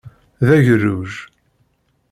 D 0.47 0.47
agerruj! 0.57 1.11